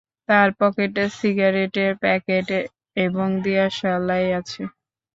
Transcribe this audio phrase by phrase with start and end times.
[0.29, 2.47] তাঁর পকেটে সিগারেটের প্যাকেট
[2.97, 4.61] এবং দিয়াশলাই আছে।